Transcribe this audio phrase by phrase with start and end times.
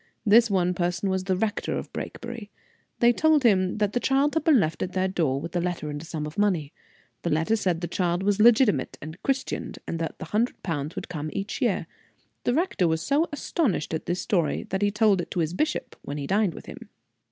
[0.25, 2.49] This one person was the Rector of Brakebury.
[3.01, 5.91] They told him that the child had been left at their door, with a letter
[5.91, 6.73] and a sum of money.
[7.21, 11.07] The letter said the child was legitimate and christened, and that the hundred pounds would
[11.07, 11.85] come each year.
[12.45, 15.95] The rector was so astonished at this story that he told it to his bishop
[16.01, 16.89] when he dined with him.